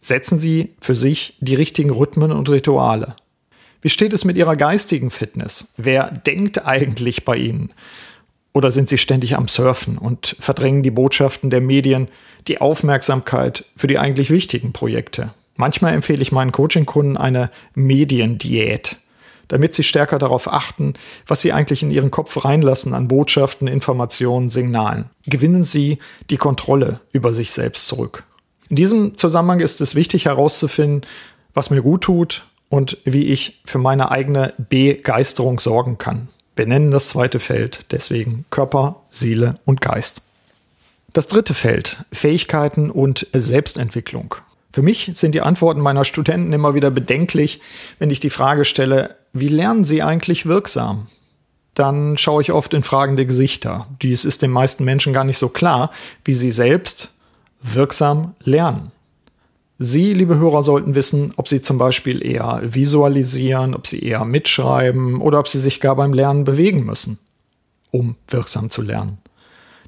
Setzen 0.00 0.38
Sie 0.38 0.74
für 0.80 0.94
sich 0.94 1.36
die 1.40 1.54
richtigen 1.54 1.90
Rhythmen 1.90 2.32
und 2.32 2.48
Rituale. 2.48 3.16
Wie 3.80 3.88
steht 3.88 4.12
es 4.12 4.24
mit 4.24 4.36
Ihrer 4.36 4.56
geistigen 4.56 5.10
Fitness? 5.10 5.68
Wer 5.76 6.10
denkt 6.10 6.66
eigentlich 6.66 7.24
bei 7.24 7.36
Ihnen? 7.36 7.72
Oder 8.52 8.70
sind 8.70 8.88
Sie 8.88 8.98
ständig 8.98 9.36
am 9.36 9.48
Surfen 9.48 9.96
und 9.96 10.36
verdrängen 10.38 10.82
die 10.82 10.90
Botschaften 10.90 11.50
der 11.50 11.60
Medien 11.60 12.08
die 12.48 12.60
Aufmerksamkeit 12.60 13.64
für 13.76 13.86
die 13.86 13.98
eigentlich 13.98 14.30
wichtigen 14.30 14.72
Projekte? 14.72 15.32
Manchmal 15.56 15.94
empfehle 15.94 16.22
ich 16.22 16.32
meinen 16.32 16.52
Coaching-Kunden 16.52 17.16
eine 17.16 17.50
Mediendiät, 17.74 18.96
damit 19.48 19.74
sie 19.74 19.84
stärker 19.84 20.18
darauf 20.18 20.50
achten, 20.50 20.94
was 21.26 21.40
sie 21.40 21.52
eigentlich 21.52 21.82
in 21.82 21.90
ihren 21.90 22.10
Kopf 22.10 22.44
reinlassen 22.44 22.94
an 22.94 23.08
Botschaften, 23.08 23.68
Informationen, 23.68 24.48
Signalen. 24.48 25.10
Gewinnen 25.26 25.64
sie 25.64 25.98
die 26.30 26.38
Kontrolle 26.38 27.00
über 27.12 27.32
sich 27.34 27.52
selbst 27.52 27.86
zurück. 27.86 28.24
In 28.68 28.76
diesem 28.76 29.18
Zusammenhang 29.18 29.60
ist 29.60 29.80
es 29.82 29.94
wichtig 29.94 30.24
herauszufinden, 30.24 31.06
was 31.52 31.68
mir 31.68 31.82
gut 31.82 32.02
tut 32.02 32.46
und 32.70 32.96
wie 33.04 33.24
ich 33.24 33.60
für 33.66 33.76
meine 33.76 34.10
eigene 34.10 34.54
Begeisterung 34.56 35.60
sorgen 35.60 35.98
kann. 35.98 36.28
Wir 36.56 36.66
nennen 36.66 36.90
das 36.90 37.10
zweite 37.10 37.38
Feld 37.38 37.80
deswegen 37.90 38.46
Körper, 38.48 39.02
Seele 39.10 39.58
und 39.66 39.82
Geist. 39.82 40.22
Das 41.12 41.28
dritte 41.28 41.52
Feld 41.52 41.98
Fähigkeiten 42.12 42.90
und 42.90 43.26
Selbstentwicklung. 43.34 44.34
Für 44.72 44.82
mich 44.82 45.10
sind 45.14 45.34
die 45.34 45.42
Antworten 45.42 45.80
meiner 45.80 46.04
Studenten 46.04 46.52
immer 46.52 46.74
wieder 46.74 46.90
bedenklich, 46.90 47.60
wenn 47.98 48.10
ich 48.10 48.20
die 48.20 48.30
Frage 48.30 48.64
stelle, 48.64 49.16
wie 49.32 49.48
lernen 49.48 49.84
sie 49.84 50.02
eigentlich 50.02 50.46
wirksam? 50.46 51.08
dann 51.74 52.18
schaue 52.18 52.42
ich 52.42 52.52
oft 52.52 52.74
in 52.74 52.82
fragende 52.82 53.26
Gesichter. 53.26 53.86
Dies 54.02 54.24
ist 54.24 54.42
den 54.42 54.50
meisten 54.50 54.84
Menschen 54.84 55.12
gar 55.12 55.24
nicht 55.24 55.38
so 55.38 55.48
klar, 55.48 55.90
wie 56.24 56.34
sie 56.34 56.50
selbst 56.50 57.10
wirksam 57.62 58.34
lernen. 58.40 58.92
Sie, 59.78 60.12
liebe 60.12 60.36
Hörer, 60.36 60.62
sollten 60.62 60.94
wissen, 60.94 61.32
ob 61.36 61.48
Sie 61.48 61.60
zum 61.60 61.76
Beispiel 61.76 62.24
eher 62.24 62.60
visualisieren, 62.62 63.74
ob 63.74 63.88
Sie 63.88 63.98
eher 63.98 64.24
mitschreiben 64.24 65.20
oder 65.20 65.40
ob 65.40 65.48
Sie 65.48 65.58
sich 65.58 65.80
gar 65.80 65.96
beim 65.96 66.12
Lernen 66.12 66.44
bewegen 66.44 66.84
müssen, 66.84 67.18
um 67.90 68.14
wirksam 68.28 68.70
zu 68.70 68.82
lernen. 68.82 69.18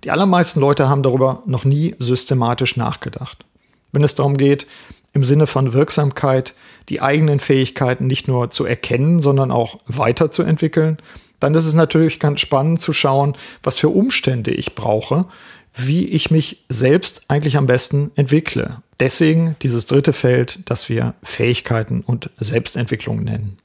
Die 0.02 0.10
allermeisten 0.10 0.58
Leute 0.58 0.88
haben 0.88 1.04
darüber 1.04 1.44
noch 1.46 1.64
nie 1.64 1.94
systematisch 2.00 2.76
nachgedacht. 2.76 3.44
Wenn 3.94 4.02
es 4.02 4.14
darum 4.14 4.36
geht, 4.36 4.66
im 5.12 5.22
Sinne 5.22 5.46
von 5.46 5.72
Wirksamkeit 5.72 6.54
die 6.88 7.00
eigenen 7.00 7.40
Fähigkeiten 7.40 8.06
nicht 8.06 8.28
nur 8.28 8.50
zu 8.50 8.64
erkennen, 8.64 9.22
sondern 9.22 9.50
auch 9.50 9.78
weiterzuentwickeln, 9.86 10.98
dann 11.38 11.54
ist 11.54 11.66
es 11.66 11.74
natürlich 11.74 12.20
ganz 12.20 12.40
spannend 12.40 12.80
zu 12.80 12.92
schauen, 12.92 13.36
was 13.62 13.78
für 13.78 13.88
Umstände 13.88 14.50
ich 14.50 14.74
brauche, 14.74 15.26
wie 15.74 16.06
ich 16.06 16.30
mich 16.30 16.64
selbst 16.68 17.22
eigentlich 17.28 17.56
am 17.56 17.66
besten 17.66 18.10
entwickle. 18.16 18.82
Deswegen 19.00 19.56
dieses 19.62 19.86
dritte 19.86 20.12
Feld, 20.12 20.58
das 20.66 20.88
wir 20.88 21.14
Fähigkeiten 21.22 22.00
und 22.00 22.30
Selbstentwicklung 22.38 23.22
nennen. 23.22 23.58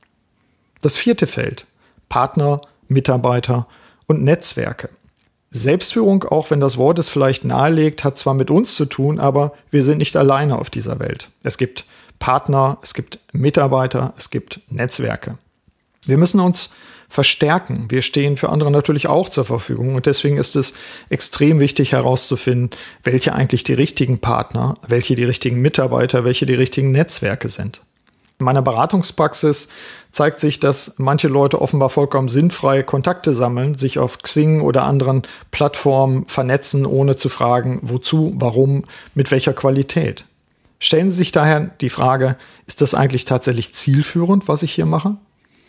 Das 0.82 0.96
vierte 0.96 1.28
Feld, 1.28 1.66
Partner, 2.08 2.62
Mitarbeiter 2.88 3.68
und 4.08 4.24
Netzwerke. 4.24 4.90
Selbstführung, 5.52 6.24
auch 6.26 6.52
wenn 6.52 6.60
das 6.60 6.78
Wort 6.78 7.00
es 7.00 7.10
vielleicht 7.10 7.44
nahelegt, 7.44 8.04
hat 8.04 8.18
zwar 8.18 8.36
mit 8.36 8.52
uns 8.52 8.76
zu 8.76 8.86
tun, 8.86 9.20
aber 9.20 9.54
wir 9.72 9.84
sind 9.84 9.98
nicht 9.98 10.16
alleine 10.16 10.60
auf 10.60 10.70
dieser 10.70 11.00
Welt. 11.00 11.30
Es 11.44 11.58
gibt 11.58 11.86
Partner, 12.20 12.78
es 12.82 12.94
gibt 12.94 13.20
Mitarbeiter, 13.32 14.14
es 14.18 14.30
gibt 14.30 14.60
Netzwerke. 14.70 15.38
Wir 16.06 16.18
müssen 16.18 16.40
uns 16.40 16.70
verstärken. 17.10 17.86
Wir 17.90 18.04
stehen 18.04 18.38
für 18.38 18.50
andere 18.50 18.70
natürlich 18.70 19.08
auch 19.08 19.30
zur 19.30 19.44
Verfügung 19.44 19.96
und 19.96 20.06
deswegen 20.06 20.38
ist 20.38 20.56
es 20.56 20.74
extrem 21.10 21.60
wichtig 21.60 21.94
herauszufinden, 21.94 22.70
welche 23.04 23.34
eigentlich 23.34 23.64
die 23.64 23.74
richtigen 23.74 24.20
Partner, 24.20 24.76
welche 24.88 25.16
die 25.16 25.24
richtigen 25.24 25.60
Mitarbeiter, 25.60 26.24
welche 26.24 26.46
die 26.46 26.54
richtigen 26.54 26.92
Netzwerke 26.92 27.50
sind. 27.50 27.82
In 28.40 28.46
meiner 28.46 28.62
Beratungspraxis 28.62 29.68
zeigt 30.14 30.40
sich, 30.40 30.62
dass 30.62 30.98
manche 30.98 31.28
Leute 31.28 31.62
offenbar 31.62 31.90
vollkommen 31.90 32.30
sinnfrei 32.30 32.84
Kontakte 32.84 33.34
sammeln, 33.34 33.78
sich 33.78 34.00
auf 34.00 34.20
Xing 34.20 34.62
oder 34.62 34.84
anderen 34.84 35.24
Plattformen 35.52 36.26
vernetzen, 36.28 36.86
ohne 36.86 37.18
zu 37.18 37.28
fragen, 37.28 37.80
wozu, 37.82 38.32
warum, 38.38 38.86
mit 39.14 39.30
welcher 39.32 39.52
Qualität. 39.52 40.24
Stellen 40.80 41.10
Sie 41.10 41.18
sich 41.18 41.34
daher 41.34 41.72
die 41.82 41.90
Frage, 41.90 42.38
ist 42.66 42.80
das 42.80 42.94
eigentlich 42.94 43.26
tatsächlich 43.26 43.74
zielführend, 43.74 44.48
was 44.48 44.64
ich 44.64 44.72
hier 44.74 44.86
mache? 44.86 45.18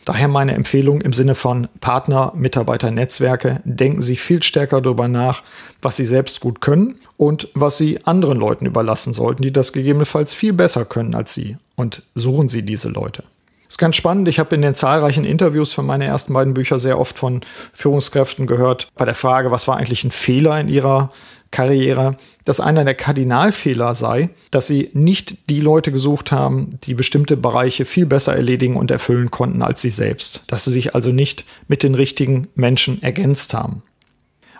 Daher 0.05 0.29
meine 0.29 0.55
Empfehlung 0.55 1.01
im 1.01 1.13
Sinne 1.13 1.35
von 1.35 1.67
Partner, 1.81 2.33
Mitarbeiter, 2.37 2.93
Netzwerke. 2.93 3.63
Denken 3.65 4.01
Sie 4.01 4.15
viel 4.15 4.45
stärker 4.45 4.81
darüber 4.81 5.09
nach, 5.09 5.43
was 5.83 5.97
Sie 5.97 6.07
selbst 6.07 6.39
gut 6.39 6.61
können 6.61 7.01
und 7.17 7.49
was 7.55 7.79
Sie 7.79 8.07
anderen 8.07 8.39
Leuten 8.39 8.65
überlassen 8.65 9.13
sollten, 9.13 9.43
die 9.43 9.53
das 9.53 9.73
gegebenenfalls 9.73 10.35
viel 10.35 10.53
besser 10.53 10.85
können 10.85 11.17
als 11.17 11.35
Sie. 11.35 11.57
Und 11.81 12.03
suchen 12.15 12.51
Sie 12.51 12.63
diese 12.63 12.91
Leute. 12.91 13.23
Das 13.65 13.75
ist 13.75 13.79
ganz 13.79 13.97
spannend. 13.97 14.29
Ich 14.29 14.39
habe 14.39 14.55
in 14.55 14.61
den 14.61 14.75
zahlreichen 14.75 15.25
Interviews 15.25 15.73
für 15.73 15.83
meine 15.83 16.05
ersten 16.05 16.35
beiden 16.35 16.53
Bücher 16.53 16.79
sehr 16.79 16.99
oft 16.99 17.19
von 17.19 17.41
Führungskräften 17.73 18.47
gehört, 18.47 18.89
bei 18.97 19.07
der 19.07 19.15
Frage, 19.15 19.51
was 19.51 19.67
war 19.67 19.79
eigentlich 19.79 20.05
ein 20.05 20.11
Fehler 20.11 20.61
in 20.61 20.69
ihrer 20.69 21.11
Karriere, 21.51 22.19
dass 22.45 22.61
einer 22.61 22.85
der 22.85 22.95
Kardinalfehler 22.95 23.95
sei, 23.95 24.29
dass 24.51 24.67
sie 24.67 24.91
nicht 24.93 25.49
die 25.49 25.61
Leute 25.61 25.91
gesucht 25.91 26.33
haben, 26.33 26.69
die 26.83 26.93
bestimmte 26.93 27.39
Bereiche 27.39 27.87
viel 27.87 28.05
besser 28.05 28.37
erledigen 28.37 28.77
und 28.77 28.91
erfüllen 28.91 29.31
konnten 29.31 29.63
als 29.63 29.81
sie 29.81 29.91
selbst. 29.91 30.43
Dass 30.49 30.65
sie 30.65 30.73
sich 30.73 30.95
also 30.95 31.13
nicht 31.13 31.47
mit 31.67 31.83
den 31.83 31.95
richtigen 31.95 32.49
Menschen 32.55 33.03
ergänzt 33.03 33.55
haben. 33.55 33.83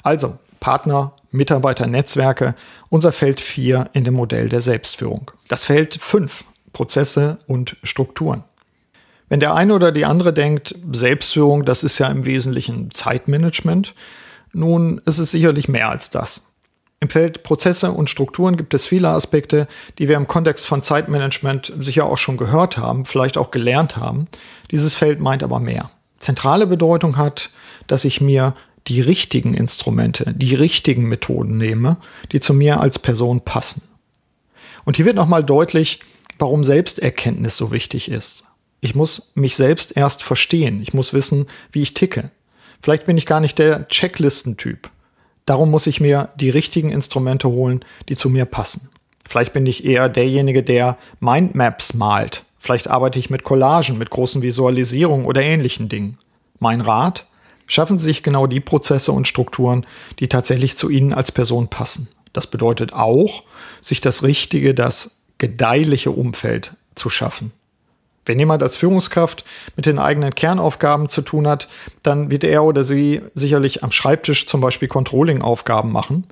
Also 0.03 0.39
Partner, 0.59 1.13
Mitarbeiter, 1.31 1.87
Netzwerke, 1.87 2.55
unser 2.89 3.13
Feld 3.13 3.41
4 3.41 3.91
in 3.93 4.05
dem 4.05 4.15
Modell 4.15 4.49
der 4.49 4.63
Selbstführung. 4.63 5.31
Das 5.49 5.65
Feld 5.65 5.97
5, 6.01 6.45
Prozesse 6.73 7.39
und 7.47 7.77
Strukturen. 7.83 8.45
Wenn 9.29 9.41
der 9.41 9.55
eine 9.55 9.75
oder 9.75 9.93
die 9.93 10.05
andere 10.05 10.33
denkt, 10.33 10.75
Selbstführung, 10.93 11.65
das 11.65 11.85
ist 11.85 11.99
ja 11.99 12.09
im 12.09 12.27
Wesentlichen 12.27 12.91
Zeitmanagement, 12.91 13.95
nun 14.53 15.01
ist 15.07 15.19
es 15.19 15.31
sicherlich 15.31 15.69
mehr 15.69 15.89
als 15.89 16.11
das. 16.11 16.51
Im 16.99 17.09
Feld 17.09 17.43
Prozesse 17.43 17.93
und 17.93 18.11
Strukturen 18.11 18.57
gibt 18.57 18.75
es 18.75 18.87
viele 18.87 19.09
Aspekte, 19.09 19.69
die 19.99 20.09
wir 20.09 20.17
im 20.17 20.27
Kontext 20.27 20.67
von 20.67 20.83
Zeitmanagement 20.83 21.73
sicher 21.81 22.05
auch 22.05 22.19
schon 22.19 22.37
gehört 22.37 22.77
haben, 22.77 23.07
vielleicht 23.07 23.39
auch 23.39 23.51
gelernt 23.51 23.97
haben. 23.97 24.27
Dieses 24.71 24.95
Feld 24.95 25.19
meint 25.19 25.43
aber 25.43 25.61
mehr. 25.61 25.91
Zentrale 26.19 26.67
Bedeutung 26.67 27.17
hat, 27.17 27.51
dass 27.87 28.05
ich 28.05 28.21
mir 28.21 28.55
die 28.87 29.01
richtigen 29.01 29.55
Instrumente, 29.55 30.35
die 30.37 30.55
richtigen 30.55 31.09
Methoden 31.09 31.57
nehme, 31.57 31.97
die 32.33 32.41
zu 32.41 32.53
mir 32.53 32.81
als 32.81 32.99
Person 32.99 33.41
passen. 33.43 33.83
Und 34.85 34.97
hier 34.97 35.07
wird 35.07 35.17
nochmal 35.17 35.45
deutlich, 35.45 36.01
warum 36.41 36.65
Selbsterkenntnis 36.65 37.57
so 37.57 37.71
wichtig 37.71 38.11
ist. 38.11 38.45
Ich 38.81 38.95
muss 38.95 39.33
mich 39.35 39.57
selbst 39.57 39.97
erst 39.97 40.23
verstehen. 40.23 40.81
Ich 40.81 40.95
muss 40.95 41.13
wissen, 41.13 41.47
wie 41.71 41.83
ich 41.83 41.95
ticke. 41.95 42.31
Vielleicht 42.83 43.05
bin 43.05 43.19
ich 43.19 43.27
gar 43.27 43.41
nicht 43.41 43.59
der 43.59 43.87
Checklistentyp. 43.89 44.91
Darum 45.45 45.71
muss 45.71 45.87
ich 45.87 46.01
mir 46.01 46.31
die 46.37 46.51
richtigen 46.51 46.91
Instrumente 46.91 47.49
holen, 47.49 47.85
die 48.09 48.17
zu 48.17 48.31
mir 48.31 48.47
passen. 48.47 48.89
Vielleicht 49.29 49.53
bin 49.53 49.67
ich 49.67 49.85
eher 49.85 50.09
derjenige, 50.09 50.63
der 50.63 50.97
Mindmaps 51.21 51.95
malt. 51.95 52.45
Vielleicht 52.59 52.89
arbeite 52.89 53.19
ich 53.19 53.31
mit 53.31 53.45
Collagen, 53.45 53.99
mit 53.99 54.11
großen 54.11 54.43
Visualisierungen 54.43 55.27
oder 55.27 55.43
ähnlichen 55.43 55.89
Dingen. 55.89 56.19
Mein 56.59 56.81
Rat? 56.81 57.27
Schaffen 57.67 57.99
Sie 57.99 58.05
sich 58.05 58.23
genau 58.23 58.47
die 58.47 58.61
Prozesse 58.61 59.13
und 59.13 59.29
Strukturen, 59.29 59.87
die 60.19 60.29
tatsächlich 60.29 60.77
zu 60.77 60.89
Ihnen 60.89 61.13
als 61.13 61.31
Person 61.31 61.69
passen. 61.69 62.09
Das 62.33 62.49
bedeutet 62.49 62.93
auch, 62.93 63.45
sich 63.81 64.01
das 64.01 64.23
richtige, 64.23 64.75
das 64.75 65.20
gedeihliche 65.41 66.13
Umfeld 66.13 66.75
zu 66.95 67.11
schaffen. 67.11 67.51
Wenn 68.27 68.39
jemand 68.39 68.63
als 68.63 68.77
Führungskraft 68.77 69.45
mit 69.75 69.87
den 69.87 69.99
eigenen 69.99 70.35
Kernaufgaben 70.35 71.09
zu 71.09 71.23
tun 71.23 71.49
hat, 71.49 71.69
dann 72.05 72.31
wird 72.31 72.45
er 72.45 72.63
oder 72.63 72.85
sie 72.85 73.23
sicherlich 73.35 73.83
am 73.83 73.91
Schreibtisch 73.91 74.47
zum 74.47 74.61
Beispiel 74.61 74.87
Controlling-Aufgaben 74.87 75.91
machen, 75.91 76.27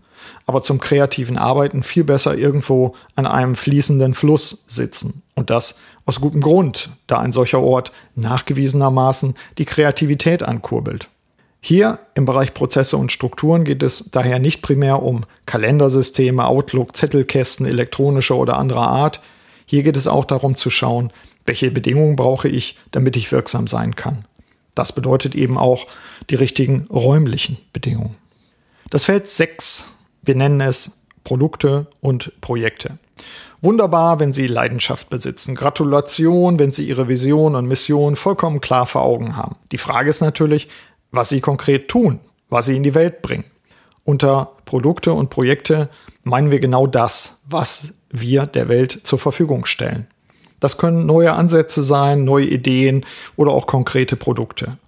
aber 0.47 0.62
zum 0.62 0.79
kreativen 0.79 1.38
Arbeiten 1.38 1.83
viel 1.83 2.05
besser 2.05 2.37
irgendwo 2.37 2.95
an 3.17 3.27
einem 3.27 3.57
fließenden 3.57 4.15
Fluss 4.15 4.65
sitzen. 4.69 5.23
Und 5.35 5.50
das 5.50 5.79
aus 6.05 6.21
gutem 6.21 6.43
Grund, 6.43 6.91
da 7.07 7.19
ein 7.19 7.33
solcher 7.33 7.61
Ort 7.62 7.93
nachgewiesenermaßen 8.15 9.35
die 9.57 9.65
Kreativität 9.65 10.43
ankurbelt. 10.43 11.09
Hier 11.61 11.99
im 12.15 12.25
Bereich 12.25 12.55
Prozesse 12.55 12.97
und 12.97 13.11
Strukturen 13.12 13.65
geht 13.65 13.83
es 13.83 14.11
daher 14.11 14.38
nicht 14.38 14.62
primär 14.62 15.03
um 15.03 15.25
Kalendersysteme, 15.47 16.47
Outlook, 16.47 16.97
Zettelkästen 16.97 17.67
elektronischer 17.67 18.37
oder 18.37 18.57
anderer 18.57 18.88
Art. 18.88 19.21
Hier 19.67 19.83
geht 19.83 19.97
es 19.97 20.07
auch 20.07 20.25
darum 20.25 20.57
zu 20.57 20.71
schauen, 20.71 21.12
welche 21.47 21.71
Bedingungen 21.71 22.17
brauche 22.17 22.49
ich, 22.49 22.79
damit 22.93 23.17
ich 23.17 23.33
wirksam 23.33 23.67
sein 23.67 23.97
kann. 23.97 24.25
Das 24.75 24.93
bedeutet 24.93 25.35
eben 25.35 25.59
auch 25.59 25.87
die 26.31 26.37
richtigen 26.37 26.87
räumlichen 26.91 27.59
Bedingungen. 27.73 28.17
Das 28.91 29.05
Feld 29.05 29.29
6, 29.29 29.85
wir 30.23 30.37
nennen 30.37 30.61
es 30.61 31.00
Produkte 31.25 31.88
und 32.00 32.33
Projekte. 32.41 32.99
Wunderbar, 33.61 34.21
wenn 34.21 34.33
Sie 34.33 34.47
Leidenschaft 34.47 35.11
besitzen. 35.11 35.57
Gratulation, 35.57 36.61
wenn 36.61 36.71
Sie 36.71 36.87
Ihre 36.87 37.09
Vision 37.09 37.57
und 37.57 37.67
Mission 37.67 38.15
vollkommen 38.15 38.61
klar 38.61 38.87
vor 38.87 39.03
Augen 39.03 39.37
haben. 39.37 39.57
Die 39.73 39.79
Frage 39.79 40.11
ist 40.11 40.21
natürlich, 40.21 40.69
was 41.11 41.29
Sie 41.29 41.41
konkret 41.41 41.88
tun, 41.88 42.21
was 42.49 42.67
Sie 42.67 42.77
in 42.77 42.83
die 42.83 42.95
Welt 42.95 43.23
bringen. 43.23 43.45
Unter 44.05 44.53
Produkte 44.65 45.12
und 45.12 45.31
Projekte 45.31 45.88
meinen 46.23 46.50
wir 46.50 46.61
genau 46.61 46.87
das, 46.87 47.41
was 47.49 47.95
wir 48.11 48.47
der 48.47 48.69
Welt 48.69 49.00
zur 49.05 49.19
Verfügung 49.19 49.67
stellen. 49.67 50.07
Das 50.61 50.77
können 50.77 51.07
neue 51.07 51.33
Ansätze 51.33 51.83
sein, 51.83 52.25
neue 52.25 52.47
Ideen 52.47 53.07
oder 53.37 53.53
auch 53.53 53.67
konkrete 53.67 54.17
Produkte. 54.17 54.79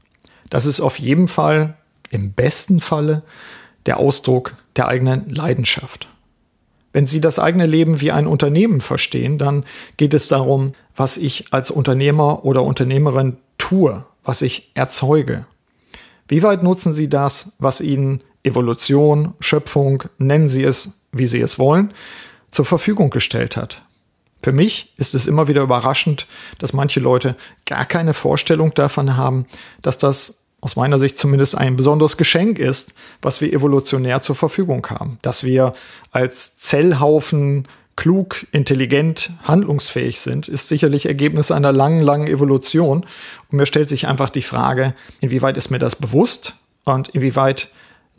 Das 0.48 0.66
ist 0.66 0.80
auf 0.80 0.98
jeden 0.98 1.28
Fall, 1.28 1.76
im 2.10 2.32
besten 2.32 2.80
Falle, 2.80 3.22
der 3.86 3.98
Ausdruck 3.98 4.56
der 4.76 4.88
eigenen 4.88 5.30
Leidenschaft. 5.30 6.08
Wenn 6.92 7.06
Sie 7.06 7.20
das 7.20 7.38
eigene 7.38 7.66
Leben 7.66 8.00
wie 8.00 8.10
ein 8.10 8.26
Unternehmen 8.26 8.80
verstehen, 8.80 9.38
dann 9.38 9.64
geht 9.96 10.12
es 10.12 10.26
darum, 10.26 10.74
was 10.96 11.16
ich 11.16 11.52
als 11.52 11.70
Unternehmer 11.70 12.44
oder 12.44 12.64
Unternehmerin 12.64 13.36
tue, 13.58 14.04
was 14.24 14.42
ich 14.42 14.72
erzeuge. 14.74 15.46
Wie 16.30 16.44
weit 16.44 16.62
nutzen 16.62 16.92
Sie 16.92 17.08
das, 17.08 17.54
was 17.58 17.80
Ihnen 17.80 18.22
Evolution, 18.44 19.34
Schöpfung, 19.40 20.04
nennen 20.18 20.48
Sie 20.48 20.62
es, 20.62 21.00
wie 21.10 21.26
Sie 21.26 21.40
es 21.40 21.58
wollen, 21.58 21.92
zur 22.52 22.64
Verfügung 22.64 23.10
gestellt 23.10 23.56
hat? 23.56 23.82
Für 24.40 24.52
mich 24.52 24.94
ist 24.96 25.16
es 25.16 25.26
immer 25.26 25.48
wieder 25.48 25.62
überraschend, 25.62 26.28
dass 26.58 26.72
manche 26.72 27.00
Leute 27.00 27.34
gar 27.66 27.84
keine 27.84 28.14
Vorstellung 28.14 28.72
davon 28.74 29.16
haben, 29.16 29.46
dass 29.82 29.98
das 29.98 30.44
aus 30.60 30.76
meiner 30.76 31.00
Sicht 31.00 31.18
zumindest 31.18 31.58
ein 31.58 31.74
besonderes 31.74 32.16
Geschenk 32.16 32.60
ist, 32.60 32.94
was 33.22 33.40
wir 33.40 33.52
evolutionär 33.52 34.22
zur 34.22 34.36
Verfügung 34.36 34.86
haben. 34.86 35.18
Dass 35.22 35.42
wir 35.42 35.72
als 36.12 36.56
Zellhaufen 36.58 37.66
klug, 37.96 38.46
intelligent, 38.52 39.30
handlungsfähig 39.42 40.20
sind, 40.20 40.48
ist 40.48 40.68
sicherlich 40.68 41.06
Ergebnis 41.06 41.50
einer 41.50 41.72
langen, 41.72 42.00
langen 42.00 42.28
Evolution. 42.28 43.04
Und 43.50 43.56
mir 43.56 43.66
stellt 43.66 43.88
sich 43.88 44.06
einfach 44.06 44.30
die 44.30 44.42
Frage, 44.42 44.94
inwieweit 45.20 45.56
ist 45.56 45.70
mir 45.70 45.78
das 45.78 45.96
bewusst 45.96 46.54
und 46.84 47.10
inwieweit 47.10 47.68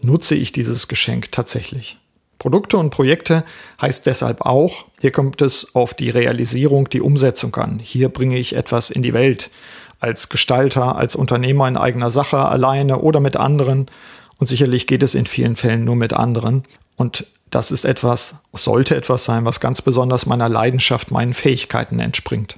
nutze 0.01 0.35
ich 0.35 0.51
dieses 0.51 0.87
Geschenk 0.87 1.31
tatsächlich. 1.31 1.97
Produkte 2.41 2.77
und 2.77 2.89
Projekte 2.89 3.43
heißt 3.79 4.07
deshalb 4.07 4.41
auch, 4.41 4.85
hier 4.99 5.11
kommt 5.11 5.41
es 5.43 5.75
auf 5.75 5.93
die 5.93 6.09
Realisierung, 6.09 6.89
die 6.89 7.01
Umsetzung 7.01 7.55
an. 7.55 7.77
Hier 7.77 8.09
bringe 8.09 8.37
ich 8.37 8.55
etwas 8.55 8.89
in 8.89 9.03
die 9.03 9.13
Welt. 9.13 9.51
Als 9.99 10.27
Gestalter, 10.27 10.95
als 10.95 11.15
Unternehmer 11.15 11.67
in 11.67 11.77
eigener 11.77 12.09
Sache, 12.09 12.37
alleine 12.37 12.97
oder 12.97 13.19
mit 13.19 13.37
anderen. 13.37 13.91
Und 14.37 14.47
sicherlich 14.47 14.87
geht 14.87 15.03
es 15.03 15.13
in 15.13 15.27
vielen 15.27 15.55
Fällen 15.55 15.83
nur 15.83 15.95
mit 15.95 16.13
anderen. 16.13 16.63
Und 16.95 17.25
das 17.49 17.71
ist 17.71 17.83
etwas, 17.83 18.43
sollte 18.53 18.95
etwas 18.95 19.25
sein, 19.25 19.45
was 19.45 19.59
ganz 19.59 19.81
besonders 19.81 20.25
meiner 20.25 20.49
Leidenschaft, 20.49 21.11
meinen 21.11 21.33
Fähigkeiten 21.33 21.99
entspringt. 21.99 22.57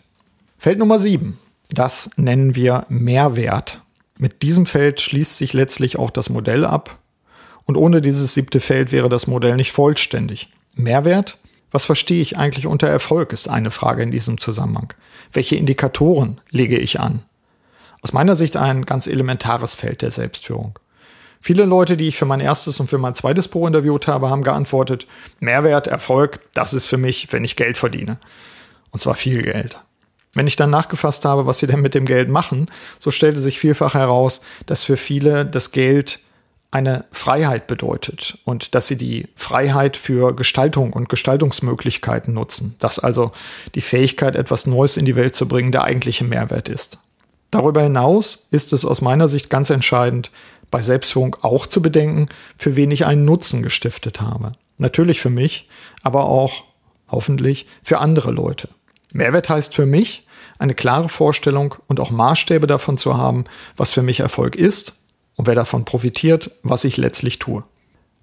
Feld 0.58 0.80
Nummer 0.80 1.00
sieben. 1.00 1.40
Das 1.70 2.12
nennen 2.16 2.56
wir 2.56 2.86
Mehrwert. 2.90 3.82
Mit 4.18 4.44
diesem 4.44 4.66
Feld 4.66 5.02
schließt 5.02 5.38
sich 5.38 5.54
letztlich 5.54 5.98
auch 5.98 6.12
das 6.12 6.30
Modell 6.30 6.66
ab. 6.66 7.00
Und 7.66 7.78
ohne 7.78 8.02
dieses 8.02 8.34
siebte 8.34 8.60
Feld 8.60 8.92
wäre 8.92 9.10
das 9.10 9.26
Modell 9.26 9.56
nicht 9.56 9.72
vollständig. 9.72 10.50
Mehrwert? 10.76 11.38
Was 11.72 11.86
verstehe 11.86 12.22
ich 12.22 12.38
eigentlich 12.38 12.68
unter 12.68 12.88
Erfolg, 12.88 13.34
ist 13.34 13.50
eine 13.50 13.72
Frage 13.72 14.04
in 14.04 14.12
diesem 14.12 14.38
Zusammenhang. 14.38 14.94
Welche 15.32 15.56
Indikatoren 15.56 16.40
lege 16.52 16.78
ich 16.78 17.00
an? 17.00 17.24
Aus 18.04 18.14
meiner 18.14 18.36
Sicht 18.36 18.58
ein 18.58 18.86
ganz 18.86 19.08
elementares 19.08 19.74
Feld 19.74 20.04
der 20.04 20.12
Selbstführung. 20.12 20.78
Viele 21.46 21.66
Leute, 21.66 21.98
die 21.98 22.08
ich 22.08 22.16
für 22.16 22.24
mein 22.24 22.40
erstes 22.40 22.80
und 22.80 22.90
für 22.90 22.98
mein 22.98 23.16
zweites 23.16 23.50
Pro 23.50 23.68
interviewt 23.68 24.08
habe, 24.08 24.30
haben 24.30 24.44
geantwortet, 24.44 25.08
Mehrwert, 25.42 25.88
Erfolg, 25.88 26.40
das 26.54 26.74
ist 26.74 26.86
für 26.86 26.96
mich, 26.96 27.28
wenn 27.32 27.44
ich 27.44 27.58
Geld 27.58 27.78
verdiene. 27.78 28.18
Und 28.92 29.02
zwar 29.02 29.16
viel 29.16 29.42
Geld. 29.42 29.78
Wenn 30.34 30.48
ich 30.48 30.56
dann 30.56 30.70
nachgefasst 30.70 31.26
habe, 31.26 31.46
was 31.46 31.58
sie 31.58 31.68
denn 31.68 31.82
mit 31.82 31.96
dem 31.96 32.06
Geld 32.06 32.30
machen, 32.30 32.72
so 32.98 33.12
stellte 33.12 33.42
sich 33.42 33.60
vielfach 33.60 33.94
heraus, 33.94 34.40
dass 34.68 34.86
für 34.86 34.96
viele 34.96 35.46
das 35.46 35.74
Geld 35.74 36.22
eine 36.72 37.04
Freiheit 37.12 37.68
bedeutet 37.68 38.38
und 38.46 38.74
dass 38.74 38.88
sie 38.88 38.98
die 38.98 39.28
Freiheit 39.36 39.98
für 39.98 40.34
Gestaltung 40.34 40.94
und 40.94 41.10
Gestaltungsmöglichkeiten 41.10 42.34
nutzen. 42.34 42.76
Dass 42.80 43.00
also 43.00 43.34
die 43.76 43.82
Fähigkeit, 43.82 44.38
etwas 44.38 44.66
Neues 44.66 44.96
in 44.96 45.06
die 45.06 45.18
Welt 45.18 45.36
zu 45.36 45.50
bringen, 45.50 45.74
der 45.74 45.84
eigentliche 45.84 46.24
Mehrwert 46.24 46.70
ist. 46.70 47.00
Darüber 47.52 47.84
hinaus 47.84 48.48
ist 48.50 48.72
es 48.72 48.86
aus 48.86 49.02
meiner 49.02 49.28
Sicht 49.28 49.52
ganz 49.52 49.70
entscheidend, 49.70 50.32
bei 50.74 50.82
Selbstführung 50.82 51.38
auch 51.44 51.68
zu 51.68 51.84
bedenken, 51.84 52.30
für 52.58 52.76
wen 52.76 52.90
ich 52.90 53.06
einen 53.06 53.26
Nutzen 53.26 53.62
gestiftet 53.62 54.22
habe. 54.22 54.54
Natürlich 54.80 55.22
für 55.22 55.30
mich, 55.30 55.70
aber 56.02 56.26
auch 56.26 56.64
hoffentlich 57.08 57.68
für 57.84 58.00
andere 58.00 58.32
Leute. 58.32 58.70
Mehrwert 59.12 59.50
heißt 59.50 59.76
für 59.76 59.86
mich, 59.86 60.26
eine 60.58 60.74
klare 60.74 61.10
Vorstellung 61.10 61.76
und 61.86 62.00
auch 62.00 62.10
Maßstäbe 62.10 62.66
davon 62.66 62.98
zu 62.98 63.16
haben, 63.16 63.44
was 63.78 63.92
für 63.92 64.02
mich 64.02 64.22
Erfolg 64.22 64.56
ist 64.56 64.98
und 65.36 65.46
wer 65.46 65.54
davon 65.54 65.86
profitiert, 65.86 66.50
was 66.64 66.86
ich 66.86 66.98
letztlich 66.98 67.38
tue. 67.38 67.64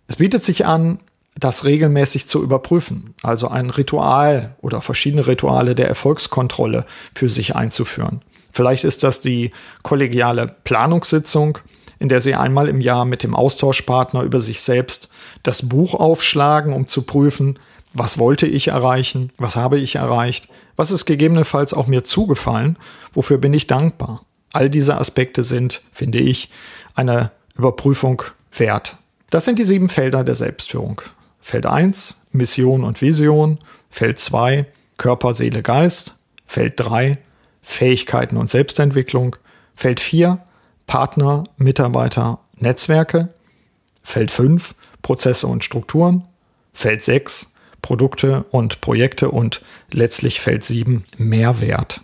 Es 0.08 0.16
bietet 0.16 0.42
sich 0.42 0.66
an, 0.66 0.98
das 1.36 1.64
regelmäßig 1.64 2.26
zu 2.26 2.42
überprüfen, 2.42 3.14
also 3.22 3.46
ein 3.46 3.70
Ritual 3.70 4.56
oder 4.60 4.80
verschiedene 4.80 5.28
Rituale 5.28 5.76
der 5.76 5.86
Erfolgskontrolle 5.86 6.84
für 7.14 7.28
sich 7.28 7.54
einzuführen. 7.54 8.22
Vielleicht 8.50 8.82
ist 8.82 9.04
das 9.04 9.20
die 9.20 9.52
kollegiale 9.84 10.48
Planungssitzung, 10.64 11.58
in 12.00 12.08
der 12.08 12.20
Sie 12.20 12.34
einmal 12.34 12.66
im 12.66 12.80
Jahr 12.80 13.04
mit 13.04 13.22
dem 13.22 13.36
Austauschpartner 13.36 14.22
über 14.22 14.40
sich 14.40 14.62
selbst 14.62 15.10
das 15.44 15.68
Buch 15.68 15.94
aufschlagen, 15.94 16.72
um 16.72 16.88
zu 16.88 17.02
prüfen, 17.02 17.58
was 17.92 18.18
wollte 18.18 18.46
ich 18.46 18.68
erreichen, 18.68 19.32
was 19.36 19.54
habe 19.54 19.78
ich 19.78 19.96
erreicht, 19.96 20.48
was 20.76 20.90
ist 20.90 21.04
gegebenenfalls 21.04 21.74
auch 21.74 21.86
mir 21.86 22.02
zugefallen, 22.02 22.78
wofür 23.12 23.38
bin 23.38 23.52
ich 23.52 23.66
dankbar. 23.66 24.24
All 24.52 24.70
diese 24.70 24.98
Aspekte 24.98 25.44
sind, 25.44 25.82
finde 25.92 26.18
ich, 26.18 26.48
eine 26.94 27.30
Überprüfung 27.56 28.22
wert. 28.52 28.96
Das 29.28 29.44
sind 29.44 29.58
die 29.58 29.64
sieben 29.64 29.88
Felder 29.88 30.24
der 30.24 30.34
Selbstführung. 30.34 31.02
Feld 31.40 31.66
1, 31.66 32.16
Mission 32.32 32.82
und 32.82 33.02
Vision. 33.02 33.58
Feld 33.90 34.18
2, 34.18 34.66
Körper, 34.96 35.34
Seele, 35.34 35.62
Geist. 35.62 36.14
Feld 36.46 36.74
3, 36.76 37.18
Fähigkeiten 37.62 38.36
und 38.36 38.50
Selbstentwicklung. 38.50 39.36
Feld 39.76 40.00
4, 40.00 40.38
Partner, 40.90 41.44
Mitarbeiter, 41.56 42.40
Netzwerke. 42.56 43.28
Feld 44.02 44.32
5 44.32 44.74
Prozesse 45.02 45.46
und 45.46 45.62
Strukturen. 45.62 46.26
Feld 46.72 47.04
6 47.04 47.54
Produkte 47.80 48.44
und 48.50 48.80
Projekte 48.80 49.30
und 49.30 49.62
letztlich 49.92 50.40
Feld 50.40 50.64
7 50.64 51.04
Mehrwert. 51.16 52.00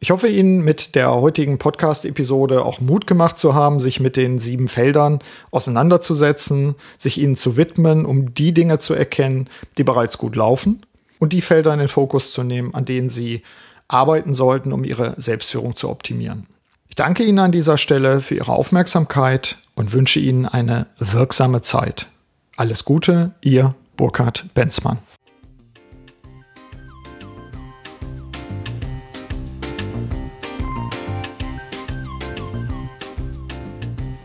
Ich 0.00 0.10
hoffe 0.10 0.28
Ihnen 0.28 0.64
mit 0.64 0.94
der 0.94 1.14
heutigen 1.14 1.58
Podcast-Episode 1.58 2.64
auch 2.64 2.80
Mut 2.80 3.06
gemacht 3.06 3.38
zu 3.38 3.54
haben, 3.54 3.78
sich 3.78 4.00
mit 4.00 4.16
den 4.16 4.38
sieben 4.38 4.68
Feldern 4.68 5.18
auseinanderzusetzen, 5.50 6.76
sich 6.96 7.18
ihnen 7.18 7.36
zu 7.36 7.58
widmen, 7.58 8.06
um 8.06 8.32
die 8.32 8.54
Dinge 8.54 8.78
zu 8.78 8.94
erkennen, 8.94 9.50
die 9.76 9.84
bereits 9.84 10.16
gut 10.16 10.34
laufen 10.34 10.80
und 11.18 11.34
die 11.34 11.42
Felder 11.42 11.74
in 11.74 11.80
den 11.80 11.88
Fokus 11.88 12.32
zu 12.32 12.42
nehmen, 12.42 12.74
an 12.74 12.86
denen 12.86 13.10
Sie 13.10 13.42
arbeiten 13.86 14.32
sollten, 14.32 14.72
um 14.72 14.82
Ihre 14.82 15.12
Selbstführung 15.18 15.76
zu 15.76 15.90
optimieren. 15.90 16.46
Ich 16.96 17.04
danke 17.04 17.24
Ihnen 17.24 17.40
an 17.40 17.52
dieser 17.52 17.76
Stelle 17.76 18.22
für 18.22 18.36
Ihre 18.36 18.52
Aufmerksamkeit 18.52 19.58
und 19.74 19.92
wünsche 19.92 20.18
Ihnen 20.18 20.46
eine 20.46 20.86
wirksame 20.98 21.60
Zeit. 21.60 22.06
Alles 22.56 22.86
Gute, 22.86 23.32
Ihr 23.42 23.74
Burkhard 23.98 24.46
Benzmann. 24.54 24.96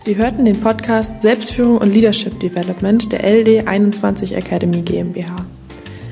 Sie 0.06 0.16
hörten 0.16 0.46
den 0.46 0.62
Podcast 0.62 1.22
Selbstführung 1.22 1.80
und 1.80 1.94
Leadership 1.94 2.40
Development 2.40 3.12
der 3.12 3.30
LD 3.30 3.68
21 3.68 4.34
Academy 4.34 4.82
GmbH. 4.82 5.46